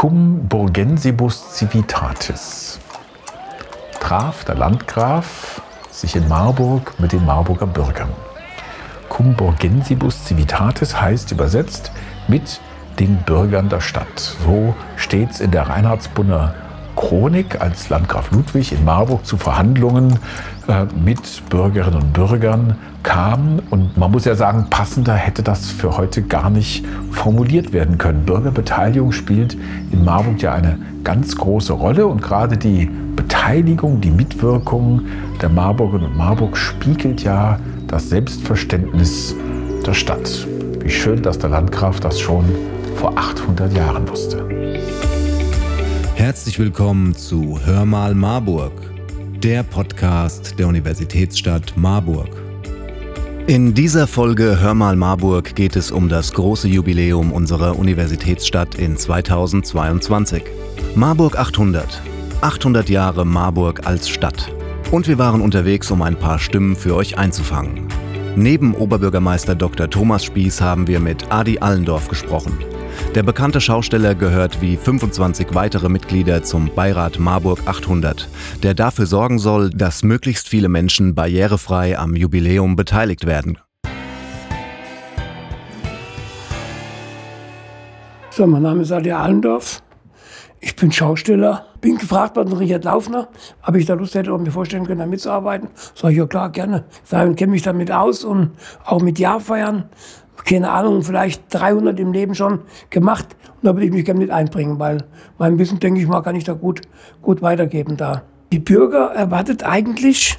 Cum 0.00 0.48
Burgensibus 0.48 1.58
Civitatis 1.58 2.80
traf 4.00 4.44
der 4.44 4.54
Landgraf 4.54 5.60
sich 5.90 6.16
in 6.16 6.26
Marburg 6.26 6.98
mit 6.98 7.12
den 7.12 7.26
Marburger 7.26 7.66
Bürgern. 7.66 8.08
Cum 9.10 9.34
Burgensibus 9.34 10.24
Civitatis 10.24 10.98
heißt 10.98 11.32
übersetzt 11.32 11.92
mit 12.28 12.62
den 12.98 13.18
Bürgern 13.26 13.68
der 13.68 13.82
Stadt. 13.82 14.18
So 14.42 14.74
steht 14.96 15.32
es 15.32 15.40
in 15.40 15.50
der 15.50 15.68
Reinhardsbrunner 15.68 16.54
Chronik, 16.96 17.60
als 17.60 17.90
Landgraf 17.90 18.30
Ludwig 18.30 18.72
in 18.72 18.86
Marburg 18.86 19.26
zu 19.26 19.36
Verhandlungen 19.36 20.18
mit 21.04 21.48
Bürgerinnen 21.48 22.00
und 22.00 22.12
Bürgern 22.12 22.76
kam. 23.02 23.60
Und 23.70 23.96
man 23.96 24.10
muss 24.10 24.24
ja 24.24 24.34
sagen, 24.34 24.66
passender 24.70 25.14
hätte 25.14 25.42
das 25.42 25.70
für 25.70 25.96
heute 25.96 26.22
gar 26.22 26.50
nicht 26.50 26.84
formuliert 27.10 27.72
werden 27.72 27.98
können. 27.98 28.24
Bürgerbeteiligung 28.24 29.12
spielt 29.12 29.56
in 29.90 30.04
Marburg 30.04 30.40
ja 30.42 30.52
eine 30.52 30.78
ganz 31.04 31.36
große 31.36 31.72
Rolle 31.72 32.06
und 32.06 32.22
gerade 32.22 32.56
die 32.56 32.90
Beteiligung, 33.16 34.00
die 34.00 34.10
Mitwirkung 34.10 35.02
der 35.42 35.48
Marburgerinnen 35.48 36.10
und 36.10 36.16
Marburg 36.16 36.56
spiegelt 36.56 37.22
ja 37.22 37.58
das 37.86 38.08
Selbstverständnis 38.08 39.34
der 39.86 39.94
Stadt. 39.94 40.46
Wie 40.80 40.90
schön, 40.90 41.22
dass 41.22 41.38
der 41.38 41.50
Landgraf 41.50 42.00
das 42.00 42.20
schon 42.20 42.44
vor 42.96 43.16
800 43.16 43.74
Jahren 43.76 44.08
wusste. 44.08 44.46
Herzlich 46.14 46.58
willkommen 46.58 47.14
zu 47.14 47.58
Hör 47.64 47.86
mal 47.86 48.14
Marburg, 48.14 48.72
der 49.42 49.62
Podcast 49.62 50.58
der 50.58 50.68
Universitätsstadt 50.68 51.72
Marburg. 51.74 52.28
In 53.46 53.72
dieser 53.72 54.06
Folge 54.06 54.60
Hör 54.60 54.74
mal 54.74 54.96
Marburg 54.96 55.54
geht 55.54 55.76
es 55.76 55.90
um 55.90 56.10
das 56.10 56.34
große 56.34 56.68
Jubiläum 56.68 57.32
unserer 57.32 57.78
Universitätsstadt 57.78 58.74
in 58.74 58.98
2022. 58.98 60.42
Marburg 60.94 61.38
800. 61.38 62.02
800 62.42 62.90
Jahre 62.90 63.24
Marburg 63.24 63.86
als 63.86 64.10
Stadt. 64.10 64.52
Und 64.90 65.08
wir 65.08 65.16
waren 65.16 65.40
unterwegs, 65.40 65.90
um 65.90 66.02
ein 66.02 66.16
paar 66.16 66.38
Stimmen 66.38 66.76
für 66.76 66.94
euch 66.94 67.16
einzufangen. 67.16 67.88
Neben 68.36 68.74
Oberbürgermeister 68.74 69.54
Dr. 69.54 69.88
Thomas 69.88 70.22
Spieß 70.22 70.60
haben 70.60 70.86
wir 70.86 71.00
mit 71.00 71.32
Adi 71.32 71.58
Allendorf 71.60 72.08
gesprochen. 72.08 72.58
Der 73.14 73.22
bekannte 73.24 73.60
Schausteller 73.60 74.14
gehört 74.14 74.62
wie 74.62 74.76
25 74.76 75.54
weitere 75.54 75.88
Mitglieder 75.88 76.44
zum 76.44 76.70
Beirat 76.74 77.18
Marburg 77.18 77.58
800, 77.66 78.28
der 78.62 78.74
dafür 78.74 79.06
sorgen 79.06 79.38
soll, 79.38 79.70
dass 79.70 80.04
möglichst 80.04 80.48
viele 80.48 80.68
Menschen 80.68 81.14
barrierefrei 81.14 81.98
am 81.98 82.14
Jubiläum 82.14 82.76
beteiligt 82.76 83.26
werden. 83.26 83.58
So, 88.30 88.46
mein 88.46 88.62
Name 88.62 88.82
ist 88.82 88.92
Adi 88.92 89.10
Allendorf. 89.10 89.82
Ich 90.60 90.76
bin 90.76 90.92
Schausteller. 90.92 91.66
Bin 91.80 91.96
gefragt 91.96 92.36
worden, 92.36 92.52
Richard 92.52 92.84
Laufner, 92.84 93.28
ob 93.66 93.74
ich 93.74 93.86
da 93.86 93.94
Lust 93.94 94.14
hätte, 94.14 94.32
ob 94.32 94.42
mir 94.42 94.50
vorstellen 94.50 94.86
können, 94.86 95.00
da 95.00 95.06
mitzuarbeiten. 95.06 95.70
Sag 95.94 96.10
ich, 96.10 96.18
ja 96.18 96.26
klar, 96.26 96.50
gerne. 96.50 96.84
Ich 97.04 97.10
kenne 97.10 97.46
mich 97.46 97.62
damit 97.62 97.90
aus 97.90 98.22
und 98.22 98.50
auch 98.84 99.00
mit 99.00 99.18
Jahrfeiern 99.18 99.88
keine 100.44 100.70
Ahnung, 100.70 101.02
vielleicht 101.02 101.42
300 101.50 101.98
im 102.00 102.12
Leben 102.12 102.34
schon 102.34 102.60
gemacht. 102.90 103.36
Und 103.60 103.66
da 103.66 103.74
würde 103.74 103.86
ich 103.86 103.92
mich 103.92 104.04
gerne 104.04 104.20
mit 104.20 104.30
einbringen, 104.30 104.78
weil 104.78 105.04
mein 105.38 105.58
Wissen, 105.58 105.80
denke 105.80 106.00
ich 106.00 106.06
mal, 106.06 106.22
kann 106.22 106.36
ich 106.36 106.44
da 106.44 106.54
gut, 106.54 106.82
gut 107.22 107.42
weitergeben 107.42 107.96
da. 107.96 108.22
Die 108.52 108.58
Bürger 108.58 109.12
erwartet 109.12 109.62
eigentlich, 109.62 110.38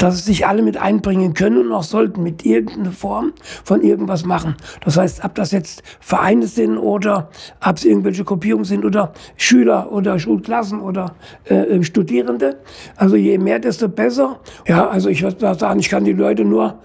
dass 0.00 0.24
sich 0.24 0.46
alle 0.46 0.62
mit 0.62 0.78
einbringen 0.78 1.34
können 1.34 1.58
und 1.58 1.72
auch 1.72 1.82
sollten 1.82 2.22
mit 2.22 2.46
irgendeiner 2.46 2.90
Form 2.90 3.34
von 3.64 3.82
irgendwas 3.82 4.24
machen. 4.24 4.56
Das 4.82 4.96
heißt, 4.96 5.24
ob 5.24 5.34
das 5.34 5.52
jetzt 5.52 5.82
Vereine 6.00 6.46
sind 6.46 6.78
oder 6.78 7.28
ob 7.62 7.76
es 7.76 7.84
irgendwelche 7.84 8.24
Gruppierungen 8.24 8.64
sind 8.64 8.86
oder 8.86 9.12
Schüler 9.36 9.92
oder 9.92 10.18
Schulklassen 10.18 10.80
oder 10.80 11.16
äh, 11.44 11.82
Studierende. 11.82 12.60
Also 12.96 13.16
je 13.16 13.36
mehr, 13.36 13.58
desto 13.58 13.88
besser. 13.88 14.40
Ja, 14.66 14.88
also 14.88 15.10
ich 15.10 15.22
würde 15.22 15.54
sagen, 15.54 15.80
ich 15.80 15.90
kann 15.90 16.04
die 16.04 16.14
Leute 16.14 16.46
nur 16.46 16.78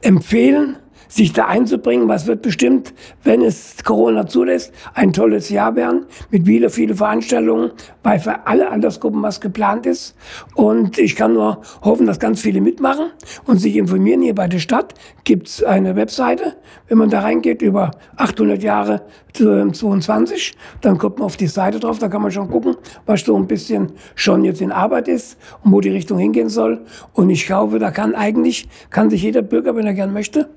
empfehlen, 0.00 0.76
sich 1.12 1.34
da 1.34 1.44
einzubringen. 1.44 2.08
Was 2.08 2.26
wird 2.26 2.40
bestimmt, 2.40 2.94
wenn 3.22 3.42
es 3.42 3.84
Corona 3.84 4.26
zulässt, 4.26 4.72
ein 4.94 5.12
tolles 5.12 5.50
Jahr 5.50 5.76
werden 5.76 6.06
mit 6.30 6.46
vielen, 6.46 6.70
vielen 6.70 6.96
Veranstaltungen, 6.96 7.72
weil 8.02 8.18
für 8.18 8.46
alle 8.46 8.70
Altersgruppen 8.70 9.22
was 9.22 9.40
geplant 9.40 9.84
ist. 9.84 10.16
Und 10.54 10.96
ich 10.98 11.14
kann 11.14 11.34
nur 11.34 11.60
hoffen, 11.82 12.06
dass 12.06 12.18
ganz 12.18 12.40
viele 12.40 12.62
mitmachen 12.62 13.10
und 13.44 13.58
sich 13.58 13.76
informieren. 13.76 14.22
Hier 14.22 14.34
bei 14.34 14.48
der 14.48 14.58
Stadt 14.58 14.94
gibt's 15.24 15.62
eine 15.62 15.96
Webseite. 15.96 16.56
Wenn 16.88 16.96
man 16.96 17.10
da 17.10 17.20
reingeht 17.20 17.60
über 17.60 17.90
800 18.16 18.62
Jahre 18.62 19.02
22, 19.34 20.54
dann 20.80 20.96
kommt 20.96 21.18
man 21.18 21.26
auf 21.26 21.36
die 21.36 21.46
Seite 21.46 21.78
drauf. 21.78 21.98
Da 21.98 22.08
kann 22.08 22.22
man 22.22 22.30
schon 22.30 22.48
gucken, 22.48 22.76
was 23.04 23.20
so 23.20 23.36
ein 23.36 23.46
bisschen 23.46 23.92
schon 24.14 24.44
jetzt 24.44 24.62
in 24.62 24.72
Arbeit 24.72 25.08
ist 25.08 25.36
und 25.62 25.72
wo 25.72 25.80
die 25.80 25.90
Richtung 25.90 26.18
hingehen 26.18 26.48
soll. 26.48 26.80
Und 27.12 27.28
ich 27.28 27.44
glaube, 27.44 27.78
da 27.78 27.90
kann 27.90 28.14
eigentlich, 28.14 28.66
kann 28.88 29.10
sich 29.10 29.22
jeder 29.22 29.42
Bürger, 29.42 29.76
wenn 29.76 29.86
er 29.86 29.94
gern 29.94 30.14
möchte, 30.14 30.48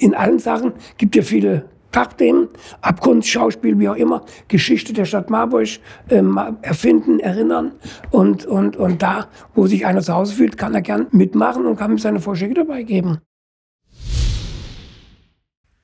in 0.00 0.14
allen 0.14 0.38
Sachen. 0.38 0.72
Gibt 0.98 1.14
ja 1.14 1.22
viele 1.22 1.68
Fachthemen, 1.92 2.48
Abkunft, 2.80 3.28
Schauspiel, 3.28 3.78
wie 3.78 3.88
auch 3.88 3.96
immer, 3.96 4.24
Geschichte 4.48 4.92
der 4.92 5.04
Stadt 5.04 5.28
Marburg 5.28 5.68
ähm, 6.08 6.38
erfinden, 6.62 7.18
erinnern. 7.18 7.72
Und, 8.10 8.46
und, 8.46 8.76
und 8.76 9.02
da, 9.02 9.26
wo 9.54 9.66
sich 9.66 9.86
einer 9.86 10.00
zu 10.00 10.14
Hause 10.14 10.34
fühlt, 10.34 10.56
kann 10.56 10.74
er 10.74 10.82
gern 10.82 11.06
mitmachen 11.10 11.66
und 11.66 11.76
kann 11.76 11.92
mir 11.92 11.98
seine 11.98 12.20
Vorschläge 12.20 12.54
dabei 12.54 12.82
geben. 12.84 13.18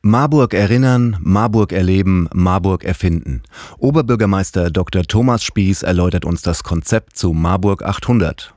Marburg 0.02 0.54
erinnern, 0.54 1.16
Marburg 1.20 1.72
erleben, 1.72 2.28
Marburg 2.32 2.84
erfinden. 2.84 3.42
Oberbürgermeister 3.78 4.70
Dr. 4.70 5.02
Thomas 5.02 5.42
Spieß 5.42 5.82
erläutert 5.82 6.24
uns 6.24 6.42
das 6.42 6.62
Konzept 6.62 7.16
zu 7.16 7.32
Marburg 7.32 7.82
800. 7.82 8.54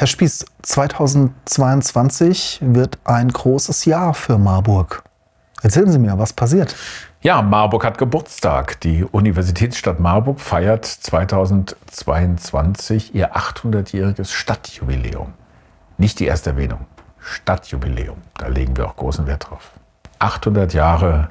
Herr 0.00 0.06
Spieß, 0.06 0.46
2022 0.62 2.60
wird 2.62 2.96
ein 3.04 3.28
großes 3.28 3.84
Jahr 3.84 4.14
für 4.14 4.38
Marburg. 4.38 5.02
Erzählen 5.60 5.92
Sie 5.92 5.98
mir, 5.98 6.18
was 6.18 6.32
passiert? 6.32 6.74
Ja, 7.20 7.42
Marburg 7.42 7.84
hat 7.84 7.98
Geburtstag. 7.98 8.80
Die 8.80 9.04
Universitätsstadt 9.04 10.00
Marburg 10.00 10.40
feiert 10.40 10.86
2022 10.86 13.14
ihr 13.14 13.36
800-jähriges 13.36 14.32
Stadtjubiläum. 14.32 15.34
Nicht 15.98 16.18
die 16.18 16.24
erste 16.24 16.48
Erwähnung, 16.48 16.86
Stadtjubiläum. 17.18 18.16
Da 18.38 18.46
legen 18.46 18.78
wir 18.78 18.86
auch 18.86 18.96
großen 18.96 19.26
Wert 19.26 19.50
drauf. 19.50 19.72
800 20.18 20.72
Jahre 20.72 21.28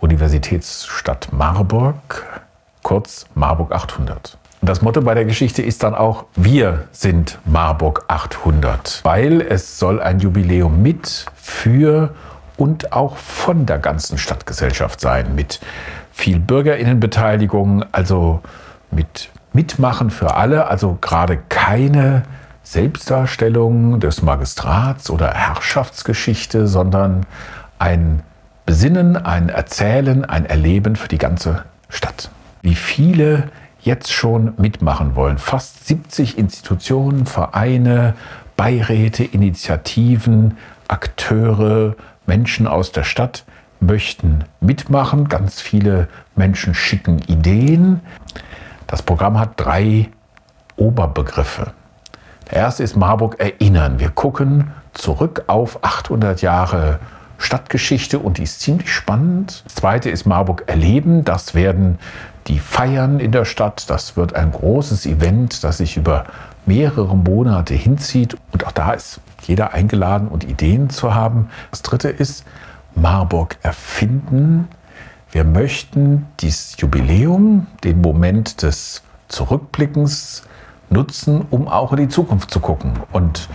Universitätsstadt 0.00 1.32
Marburg, 1.32 2.42
kurz 2.82 3.24
Marburg 3.34 3.72
800. 3.72 4.36
Das 4.62 4.82
Motto 4.82 5.00
bei 5.00 5.14
der 5.14 5.24
Geschichte 5.24 5.62
ist 5.62 5.82
dann 5.82 5.94
auch, 5.94 6.26
wir 6.36 6.84
sind 6.92 7.38
Marburg 7.46 8.04
800, 8.08 9.00
weil 9.04 9.40
es 9.40 9.78
soll 9.78 10.02
ein 10.02 10.18
Jubiläum 10.20 10.82
mit, 10.82 11.24
für 11.34 12.14
und 12.58 12.92
auch 12.92 13.16
von 13.16 13.64
der 13.64 13.78
ganzen 13.78 14.18
Stadtgesellschaft 14.18 15.00
sein, 15.00 15.34
mit 15.34 15.60
viel 16.12 16.38
Bürgerinnenbeteiligung, 16.38 17.86
also 17.90 18.40
mit 18.90 19.30
Mitmachen 19.54 20.10
für 20.10 20.34
alle, 20.34 20.66
also 20.66 20.98
gerade 21.00 21.38
keine 21.48 22.24
Selbstdarstellung 22.62 23.98
des 23.98 24.20
Magistrats 24.20 25.08
oder 25.08 25.32
Herrschaftsgeschichte, 25.32 26.66
sondern 26.66 27.24
ein 27.78 28.22
Besinnen, 28.66 29.16
ein 29.16 29.48
Erzählen, 29.48 30.26
ein 30.26 30.44
Erleben 30.44 30.96
für 30.96 31.08
die 31.08 31.18
ganze 31.18 31.64
Stadt. 31.88 32.30
Wie 32.60 32.74
viele 32.74 33.44
jetzt 33.82 34.12
schon 34.12 34.54
mitmachen 34.56 35.16
wollen. 35.16 35.38
Fast 35.38 35.86
70 35.86 36.38
Institutionen, 36.38 37.26
Vereine, 37.26 38.14
Beiräte, 38.56 39.24
Initiativen, 39.24 40.58
Akteure, 40.88 41.96
Menschen 42.26 42.66
aus 42.66 42.92
der 42.92 43.04
Stadt 43.04 43.44
möchten 43.80 44.44
mitmachen. 44.60 45.28
Ganz 45.28 45.60
viele 45.60 46.08
Menschen 46.36 46.74
schicken 46.74 47.20
Ideen. 47.20 48.00
Das 48.86 49.02
Programm 49.02 49.38
hat 49.38 49.52
drei 49.56 50.10
Oberbegriffe. 50.76 51.72
Der 52.50 52.58
erste 52.58 52.82
ist 52.82 52.96
Marburg 52.96 53.38
erinnern. 53.38 54.00
Wir 54.00 54.10
gucken 54.10 54.72
zurück 54.92 55.44
auf 55.46 55.82
800 55.82 56.42
Jahre 56.42 56.98
Stadtgeschichte 57.38 58.18
und 58.18 58.38
die 58.38 58.42
ist 58.42 58.60
ziemlich 58.60 58.92
spannend. 58.92 59.62
Das 59.64 59.76
zweite 59.76 60.10
ist 60.10 60.26
Marburg 60.26 60.64
erleben. 60.66 61.24
Das 61.24 61.54
werden 61.54 61.98
die 62.46 62.58
Feiern 62.58 63.20
in 63.20 63.32
der 63.32 63.44
Stadt. 63.44 63.88
Das 63.88 64.16
wird 64.16 64.34
ein 64.34 64.52
großes 64.52 65.06
Event, 65.06 65.62
das 65.64 65.78
sich 65.78 65.96
über 65.96 66.24
mehrere 66.66 67.16
Monate 67.16 67.74
hinzieht. 67.74 68.36
Und 68.52 68.66
auch 68.66 68.72
da 68.72 68.92
ist 68.92 69.20
jeder 69.42 69.72
eingeladen 69.72 70.28
und 70.28 70.44
Ideen 70.44 70.90
zu 70.90 71.14
haben. 71.14 71.50
Das 71.70 71.82
dritte 71.82 72.08
ist 72.08 72.44
Marburg 72.94 73.56
erfinden. 73.62 74.68
Wir 75.32 75.44
möchten 75.44 76.26
dieses 76.40 76.76
Jubiläum, 76.78 77.66
den 77.84 78.00
Moment 78.00 78.62
des 78.62 79.02
Zurückblickens 79.28 80.42
nutzen, 80.90 81.46
um 81.50 81.68
auch 81.68 81.92
in 81.92 81.98
die 81.98 82.08
Zukunft 82.08 82.50
zu 82.50 82.60
gucken. 82.60 82.94
Und 83.12 83.48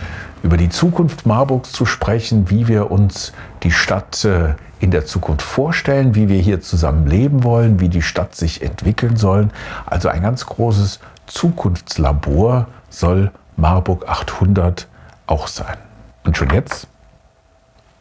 über 0.46 0.56
die 0.56 0.68
Zukunft 0.68 1.26
Marburgs 1.26 1.72
zu 1.72 1.84
sprechen, 1.86 2.50
wie 2.50 2.68
wir 2.68 2.92
uns 2.92 3.32
die 3.64 3.72
Stadt 3.72 4.24
äh, 4.24 4.54
in 4.78 4.92
der 4.92 5.04
Zukunft 5.04 5.42
vorstellen, 5.42 6.14
wie 6.14 6.28
wir 6.28 6.40
hier 6.40 6.60
zusammen 6.60 7.08
leben 7.08 7.42
wollen, 7.42 7.80
wie 7.80 7.88
die 7.88 8.00
Stadt 8.00 8.36
sich 8.36 8.62
entwickeln 8.62 9.16
soll. 9.16 9.48
Also 9.86 10.08
ein 10.08 10.22
ganz 10.22 10.46
großes 10.46 11.00
Zukunftslabor 11.26 12.68
soll 12.90 13.32
Marburg 13.56 14.08
800 14.08 14.86
auch 15.26 15.48
sein. 15.48 15.78
Und 16.24 16.36
schon 16.36 16.50
jetzt, 16.50 16.86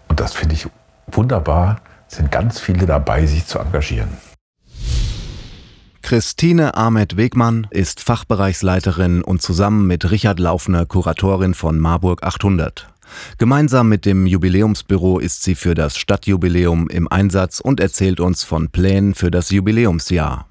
und 0.07 0.19
das 0.19 0.33
finde 0.33 0.53
ich 0.53 0.67
wunderbar, 1.07 1.77
sind 2.07 2.31
ganz 2.31 2.59
viele 2.59 2.85
dabei, 2.85 3.25
sich 3.25 3.47
zu 3.47 3.57
engagieren. 3.57 4.09
Christine 6.05 6.75
Ahmed-Wegmann 6.75 7.65
ist 7.71 7.99
Fachbereichsleiterin 7.99 9.23
und 9.23 9.41
zusammen 9.41 9.87
mit 9.87 10.11
Richard 10.11 10.39
Laufner 10.39 10.85
Kuratorin 10.85 11.55
von 11.55 11.79
Marburg 11.79 12.21
800. 12.21 12.87
Gemeinsam 13.39 13.89
mit 13.89 14.05
dem 14.05 14.27
Jubiläumsbüro 14.27 15.17
ist 15.17 15.41
sie 15.41 15.55
für 15.55 15.73
das 15.73 15.97
Stadtjubiläum 15.97 16.89
im 16.89 17.11
Einsatz 17.11 17.59
und 17.59 17.79
erzählt 17.79 18.19
uns 18.19 18.43
von 18.43 18.69
Plänen 18.69 19.15
für 19.15 19.31
das 19.31 19.49
Jubiläumsjahr. 19.49 20.47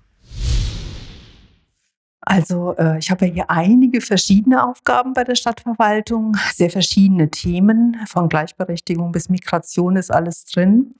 Also 2.22 2.74
äh, 2.76 2.98
ich 2.98 3.12
habe 3.12 3.26
ja 3.26 3.32
hier 3.32 3.50
einige 3.50 4.00
verschiedene 4.00 4.66
Aufgaben 4.66 5.12
bei 5.12 5.22
der 5.22 5.36
Stadtverwaltung, 5.36 6.36
sehr 6.52 6.70
verschiedene 6.70 7.30
Themen, 7.30 7.96
von 8.08 8.28
Gleichberechtigung 8.28 9.12
bis 9.12 9.28
Migration 9.28 9.94
ist 9.94 10.10
alles 10.10 10.46
drin. 10.46 10.96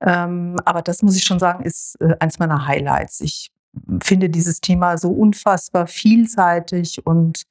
Ähm, 0.00 0.54
aber 0.64 0.80
das 0.80 1.02
muss 1.02 1.16
ich 1.16 1.24
schon 1.24 1.40
sagen, 1.40 1.64
ist 1.64 2.00
äh, 2.00 2.14
eins 2.20 2.38
meiner 2.38 2.68
Highlights. 2.68 3.20
Ich 3.20 3.50
finde 4.02 4.30
dieses 4.30 4.60
Thema 4.60 4.98
so 4.98 5.10
unfassbar 5.10 5.86
vielseitig 5.86 7.06
und 7.06 7.44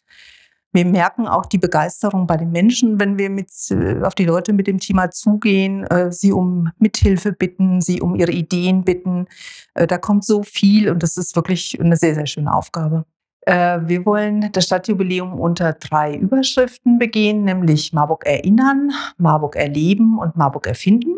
wir 0.71 0.85
merken 0.85 1.27
auch 1.27 1.47
die 1.47 1.57
Begeisterung 1.57 2.27
bei 2.27 2.37
den 2.37 2.51
Menschen, 2.51 2.99
wenn 2.99 3.17
wir 3.17 3.31
mit, 3.31 3.49
äh, 3.71 4.03
auf 4.03 4.13
die 4.13 4.25
Leute 4.25 4.53
mit 4.53 4.67
dem 4.67 4.79
Thema 4.79 5.09
zugehen, 5.09 5.83
äh, 5.85 6.11
sie 6.11 6.31
um 6.31 6.69
Mithilfe 6.77 7.31
bitten, 7.31 7.81
sie 7.81 8.01
um 8.01 8.15
ihre 8.15 8.31
Ideen 8.31 8.83
bitten. 8.83 9.25
Äh, 9.73 9.87
da 9.87 9.97
kommt 9.97 10.25
so 10.25 10.43
viel 10.43 10.91
und 10.91 11.01
das 11.01 11.17
ist 11.17 11.35
wirklich 11.35 11.79
eine 11.79 11.97
sehr, 11.97 12.13
sehr 12.13 12.27
schöne 12.27 12.53
Aufgabe. 12.53 13.05
Äh, 13.47 13.79
wir 13.85 14.05
wollen 14.05 14.51
das 14.51 14.65
Stadtjubiläum 14.65 15.39
unter 15.39 15.73
drei 15.73 16.15
Überschriften 16.15 16.99
begehen, 16.99 17.45
nämlich 17.45 17.91
Marburg 17.91 18.27
erinnern, 18.27 18.91
Marburg 19.17 19.55
erleben 19.55 20.19
und 20.19 20.35
Marburg 20.35 20.67
erfinden. 20.67 21.15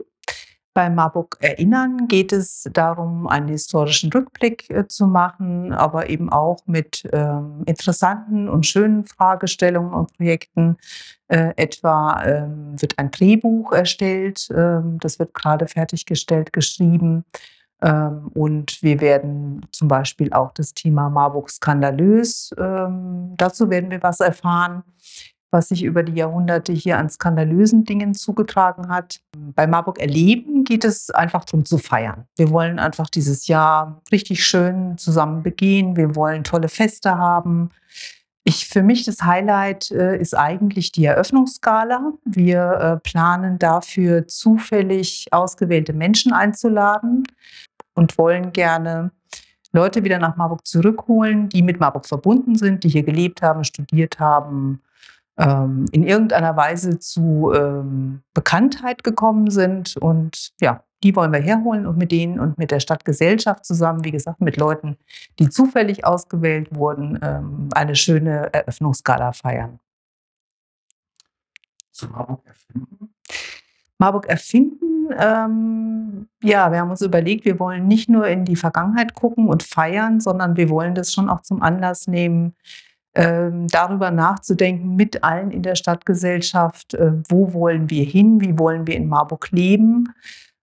Bei 0.74 0.90
Marburg 0.90 1.38
Erinnern 1.42 2.08
geht 2.08 2.32
es 2.32 2.70
darum, 2.72 3.28
einen 3.28 3.50
historischen 3.50 4.10
Rückblick 4.12 4.70
äh, 4.70 4.88
zu 4.88 5.06
machen, 5.06 5.74
aber 5.74 6.10
eben 6.10 6.32
auch 6.32 6.60
mit 6.66 7.08
ähm, 7.12 7.64
interessanten 7.66 8.48
und 8.48 8.66
schönen 8.66 9.04
Fragestellungen 9.04 9.94
und 9.94 10.16
Projekten. 10.16 10.78
Äh, 11.28 11.54
etwa 11.58 12.24
ähm, 12.24 12.82
wird 12.82 12.98
ein 13.00 13.12
Drehbuch 13.12 13.74
erstellt, 13.74 14.48
ähm, 14.56 14.98
das 15.02 15.20
wird 15.20 15.34
gerade 15.34 15.68
fertiggestellt, 15.68 16.54
geschrieben. 16.54 17.26
Ähm, 17.82 18.30
und 18.34 18.82
wir 18.82 19.02
werden 19.02 19.66
zum 19.72 19.90
Beispiel 19.90 20.32
auch 20.32 20.54
das 20.54 20.74
Thema 20.74 21.10
Marburg 21.10 21.50
skandalös, 21.50 22.52
ähm, 22.58 23.34
dazu 23.36 23.70
werden 23.70 23.92
wir 23.92 24.02
was 24.04 24.22
erfahren 24.22 24.84
was 25.52 25.68
sich 25.68 25.84
über 25.84 26.02
die 26.02 26.14
Jahrhunderte 26.14 26.72
hier 26.72 26.98
an 26.98 27.10
skandalösen 27.10 27.84
Dingen 27.84 28.14
zugetragen 28.14 28.88
hat. 28.88 29.22
Bei 29.54 29.68
Marburg 29.68 30.00
Erleben 30.00 30.64
geht 30.64 30.86
es 30.86 31.10
einfach 31.12 31.46
darum 31.46 31.66
zu 31.66 31.78
feiern. 31.78 32.26
Wir 32.38 32.50
wollen 32.50 32.80
einfach 32.80 33.10
dieses 33.10 33.48
Jahr 33.48 34.02
richtig 34.12 34.46
schön 34.46 34.98
zusammen 34.98 35.44
begehen. 35.44 35.98
Wir 35.98 36.16
wollen 36.16 36.44
tolle 36.44 36.70
Feste 36.70 37.18
haben. 37.18 37.70
Ich, 38.44 38.68
für 38.68 38.82
mich 38.82 39.04
das 39.04 39.22
Highlight 39.22 39.92
äh, 39.92 40.18
ist 40.18 40.36
eigentlich 40.36 40.92
die 40.92 41.06
Eröffnungsskala. 41.06 42.14
Wir 42.26 42.72
äh, 42.72 43.00
planen 43.00 43.60
dafür 43.60 44.28
zufällig 44.28 45.28
ausgewählte 45.32 45.94
Menschen 45.94 46.34
einzuladen 46.34 47.28
und 47.94 48.18
wollen 48.18 48.52
gerne 48.52 49.12
Leute 49.74 50.04
wieder 50.04 50.18
nach 50.18 50.38
Marburg 50.38 50.66
zurückholen, 50.66 51.50
die 51.50 51.62
mit 51.62 51.80
Marburg 51.80 52.06
verbunden 52.06 52.56
sind, 52.56 52.84
die 52.84 52.90
hier 52.90 53.04
gelebt 53.04 53.42
haben, 53.42 53.64
studiert 53.64 54.20
haben, 54.20 54.82
ähm, 55.38 55.86
in 55.92 56.04
irgendeiner 56.04 56.56
Weise 56.56 57.00
zu 57.00 57.52
ähm, 57.54 58.22
Bekanntheit 58.34 59.04
gekommen 59.04 59.50
sind. 59.50 59.98
Und 59.98 60.52
ja, 60.60 60.84
die 61.04 61.16
wollen 61.16 61.32
wir 61.32 61.40
herholen 61.40 61.86
und 61.86 61.98
mit 61.98 62.12
denen 62.12 62.40
und 62.40 62.58
mit 62.58 62.72
der 62.72 62.80
Stadtgesellschaft 62.80 63.66
zusammen, 63.66 64.04
wie 64.04 64.12
gesagt, 64.12 64.42
mit 64.42 64.58
Leuten, 64.58 64.98
die 65.40 65.50
zufällig 65.50 66.06
ausgewählt 66.06 66.76
wurden, 66.76 67.20
ähm, 67.22 67.70
eine 67.74 67.96
schöne 67.96 68.54
Eröffnungsgala 68.54 69.32
feiern. 69.32 69.80
Zu 71.92 72.08
Marburg 72.08 72.46
erfinden? 72.46 73.14
Marburg 73.98 74.28
erfinden, 74.28 75.10
ähm, 75.18 76.28
ja, 76.42 76.72
wir 76.72 76.80
haben 76.80 76.90
uns 76.90 77.02
überlegt, 77.02 77.46
wir 77.46 77.60
wollen 77.60 77.88
nicht 77.88 78.10
nur 78.10 78.28
in 78.28 78.46
die 78.46 78.56
Vergangenheit 78.56 79.14
gucken 79.14 79.48
und 79.48 79.64
feiern, 79.64 80.20
sondern 80.20 80.58
wir 80.58 80.70
wollen 80.70 80.96
das 80.96 81.14
schon 81.14 81.30
auch 81.30 81.42
zum 81.42 81.62
Anlass 81.62 82.08
nehmen, 82.08 82.56
ähm, 83.14 83.68
darüber 83.68 84.12
nachzudenken 84.12 84.96
mit 84.96 85.24
allen 85.24 85.52
in 85.52 85.64
der 85.64 85.76
Stadtgesellschaft, 85.76 86.94
äh, 86.94 87.12
wo 87.28 87.54
wollen 87.54 87.90
wir 87.90 88.06
hin, 88.06 88.40
wie 88.42 88.58
wollen 88.58 88.88
wir 88.88 88.96
in 88.96 89.08
Marburg 89.08 89.50
leben, 89.52 90.14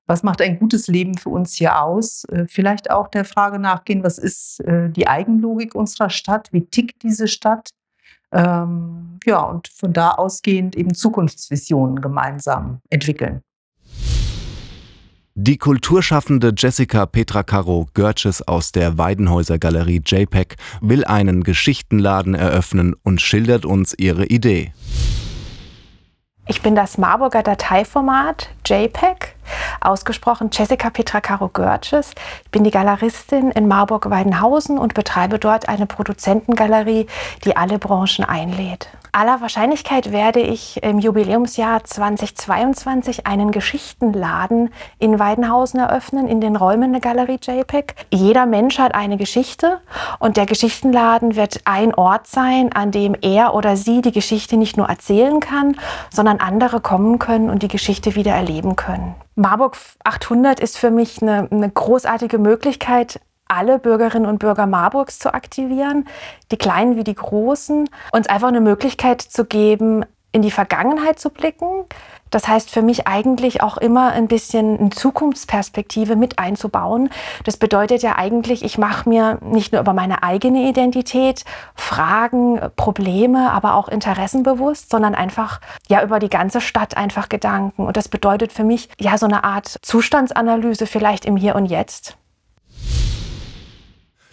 was 0.07 0.23
macht 0.23 0.41
ein 0.41 0.59
gutes 0.59 0.89
Leben 0.89 1.19
für 1.19 1.29
uns 1.29 1.55
hier 1.55 1.83
aus, 1.83 2.25
äh, 2.25 2.47
vielleicht 2.49 2.91
auch 2.91 3.09
der 3.09 3.27
Frage 3.27 3.59
nachgehen, 3.59 4.03
was 4.03 4.19
ist 4.19 4.61
äh, 4.61 4.89
die 4.89 5.07
Eigenlogik 5.07 5.75
unserer 5.75 6.09
Stadt, 6.09 6.49
wie 6.53 6.65
tickt 6.65 7.03
diese 7.03 7.29
Stadt, 7.29 7.71
ähm, 8.33 9.19
ja, 9.25 9.41
und 9.41 9.69
von 9.69 9.93
da 9.93 10.13
ausgehend 10.13 10.77
eben 10.77 10.95
Zukunftsvisionen 10.95 12.01
gemeinsam 12.01 12.81
entwickeln. 12.91 13.43
Die 15.41 15.57
Kulturschaffende 15.57 16.53
Jessica 16.59 17.07
Petra 17.07 17.45
Caro 17.45 17.87
Görges 17.95 18.43
aus 18.49 18.73
der 18.73 18.99
Weidenhäuser 18.99 19.57
Galerie 19.57 20.03
JPEG 20.05 20.57
will 20.81 21.05
einen 21.05 21.45
Geschichtenladen 21.45 22.35
eröffnen 22.35 22.97
und 23.05 23.21
schildert 23.21 23.65
uns 23.65 23.95
ihre 23.97 24.27
Idee. 24.27 24.73
Ich 26.49 26.61
bin 26.61 26.75
das 26.75 26.99
Marburger 26.99 27.45
Dateiformat 27.45 28.51
JPEG, 28.67 29.37
ausgesprochen 29.81 30.51
Jessica 30.53 30.91
Petra 30.91 31.21
Caro 31.21 31.49
Görges. 31.49 32.13
Ich 32.45 32.51
bin 32.51 32.65
die 32.65 32.71
Galeristin 32.71 33.51
in 33.51 33.69
Marburg-Weidenhausen 33.69 34.79
und 34.79 34.95
betreibe 34.95 35.39
dort 35.39 35.69
eine 35.69 35.87
Produzentengalerie, 35.87 37.07
die 37.45 37.57
alle 37.57 37.79
Branchen 37.79 38.25
einlädt 38.25 38.89
aller 39.19 39.41
Wahrscheinlichkeit 39.41 40.13
werde 40.13 40.41
ich 40.41 40.81
im 40.83 41.01
Jubiläumsjahr 41.01 41.83
2022 41.83 43.27
einen 43.27 43.51
Geschichtenladen 43.51 44.71
in 45.01 45.19
Weidenhausen 45.19 45.81
eröffnen, 45.81 46.29
in 46.29 46.41
den 46.41 46.55
Räumen 46.55 46.93
der 46.93 47.01
Galerie 47.01 47.41
JPEG. 47.43 47.95
Jeder 48.13 48.47
Mensch 48.47 48.79
hat 48.79 48.95
eine 48.95 49.17
Geschichte 49.17 49.81
und 50.21 50.37
der 50.37 50.47
Geschichtenladen 50.47 51.35
wird 51.35 51.63
ein 51.65 51.95
Ort 51.95 52.29
sein, 52.29 52.73
an 52.73 52.93
dem 52.93 53.17
er 53.21 53.55
oder 53.55 53.77
sie 53.77 54.03
die 54.03 54.13
Geschichte 54.13 54.57
nicht 54.57 54.77
nur 54.77 54.89
erzählen 54.89 55.41
kann, 55.41 55.77
sondern 56.11 56.39
andere 56.39 56.81
kommen 56.81 57.19
können 57.19 57.51
und 57.51 57.63
die 57.63 57.69
Geschichte 57.69 58.15
wieder 58.15 58.33
erleben 58.33 58.77
können. 58.77 59.17
Marburg 59.39 59.77
800 60.03 60.59
ist 60.59 60.77
für 60.77 60.91
mich 60.91 61.23
eine, 61.23 61.49
eine 61.51 61.71
großartige 61.71 62.39
Möglichkeit, 62.39 63.21
alle 63.47 63.79
Bürgerinnen 63.79 64.27
und 64.27 64.41
Bürger 64.41 64.67
Marburgs 64.67 65.21
zu 65.21 65.33
aktivieren, 65.33 66.09
die 66.51 66.57
Kleinen 66.57 66.97
wie 66.97 67.05
die 67.05 67.15
Großen, 67.15 67.89
uns 68.13 68.29
einfach 68.29 68.49
eine 68.49 68.61
Möglichkeit 68.61 69.23
zu 69.23 69.45
geben, 69.45 70.05
in 70.33 70.43
die 70.43 70.51
Vergangenheit 70.51 71.19
zu 71.19 71.31
blicken. 71.31 71.85
Das 72.31 72.47
heißt 72.47 72.71
für 72.71 72.83
mich 72.83 73.07
eigentlich 73.07 73.63
auch 73.63 73.79
immer 73.79 74.13
ein 74.13 74.29
bisschen 74.29 74.79
eine 74.79 74.91
Zukunftsperspektive 74.91 76.15
mit 76.15 76.39
einzubauen. 76.39 77.09
Das 77.45 77.57
bedeutet 77.57 78.03
ja 78.03 78.17
eigentlich, 78.17 78.63
ich 78.63 78.77
mache 78.77 79.09
mir 79.09 79.39
nicht 79.43 79.73
nur 79.73 79.81
über 79.81 79.95
meine 79.95 80.23
eigene 80.23 80.69
Identität 80.69 81.45
Fragen, 81.75 82.61
Probleme, 82.77 83.51
aber 83.51 83.75
auch 83.75 83.89
Interessen 83.89 84.43
bewusst, 84.43 84.91
sondern 84.91 85.15
einfach 85.15 85.61
ja 85.89 86.03
über 86.03 86.19
die 86.19 86.29
ganze 86.29 86.61
Stadt 86.61 86.97
einfach 86.97 87.31
Gedanken. 87.31 87.87
Und 87.87 87.97
das 87.97 88.09
bedeutet 88.09 88.53
für 88.53 88.65
mich 88.65 88.91
ja 89.01 89.17
so 89.17 89.27
eine 89.27 89.45
Art 89.45 89.79
Zustandsanalyse 89.81 90.87
vielleicht 90.87 91.25
im 91.25 91.37
Hier 91.37 91.55
und 91.55 91.67
Jetzt. 91.67 92.19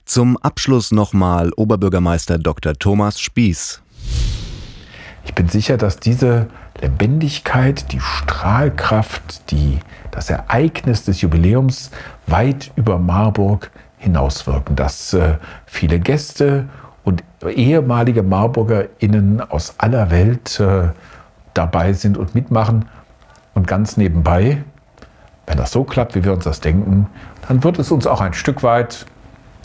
Zum 0.04 0.38
Abschluss 0.38 0.92
nochmal 0.92 1.52
Oberbürgermeister 1.56 2.38
Dr. 2.38 2.74
Thomas 2.74 3.20
Spieß. 3.20 3.82
Ich 5.26 5.34
bin 5.34 5.50
sicher, 5.50 5.78
dass 5.78 5.98
diese 5.98 6.48
Lebendigkeit, 6.80 7.92
die 7.92 8.00
Strahlkraft, 8.00 9.52
die, 9.52 9.80
das 10.12 10.30
Ereignis 10.30 11.04
des 11.04 11.22
Jubiläums 11.22 11.92
weit 12.28 12.72
über 12.76 13.00
Marburg 13.00 13.72
hinauswirken, 13.98 14.76
dass 14.76 15.14
äh, 15.14 15.36
viele 15.66 16.00
Gäste 16.00 16.70
und 17.04 17.24
ehemalige 17.46 18.24
MarburgerInnen 18.24 19.42
aus 19.42 19.76
aller 19.80 20.12
Welt 20.12 20.60
äh, 20.60 20.90
dabei 21.54 21.94
sind 21.94 22.18
und 22.18 22.36
mitmachen. 22.36 22.86
Und 23.54 23.68
ganz 23.68 23.98
nebenbei, 23.98 24.64
wenn 25.48 25.58
das 25.58 25.72
so 25.72 25.84
klappt, 25.84 26.16
wie 26.16 26.24
wir 26.24 26.34
uns 26.34 26.44
das 26.44 26.60
denken, 26.60 27.08
dann 27.48 27.64
wird 27.64 27.80
es 27.80 27.92
uns 27.92 28.06
auch 28.06 28.22
ein 28.22 28.34
Stück 28.34 28.64
weit 28.64 29.06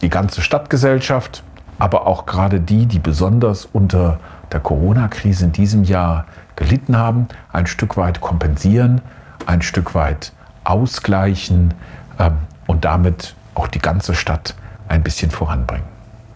die 0.00 0.08
ganze 0.08 0.42
Stadtgesellschaft, 0.42 1.42
aber 1.78 2.06
auch 2.06 2.24
gerade 2.24 2.60
die, 2.60 2.86
die 2.86 2.98
besonders 2.98 3.66
unter 3.66 4.18
der 4.52 4.60
Corona-Krise 4.60 5.46
in 5.46 5.52
diesem 5.52 5.84
Jahr 5.84 6.26
gelitten 6.56 6.96
haben, 6.96 7.28
ein 7.52 7.66
Stück 7.66 7.96
weit 7.96 8.20
kompensieren, 8.20 9.00
ein 9.46 9.62
Stück 9.62 9.94
weit 9.94 10.32
ausgleichen 10.64 11.74
ähm, 12.18 12.38
und 12.66 12.84
damit 12.84 13.34
auch 13.54 13.68
die 13.68 13.78
ganze 13.78 14.14
Stadt 14.14 14.54
ein 14.88 15.02
bisschen 15.02 15.30
voranbringen. 15.30 15.86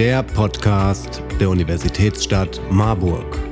der 0.00 0.22
Podcast 0.22 1.22
der 1.38 1.50
Universitätsstadt 1.50 2.58
Marburg. 2.70 3.49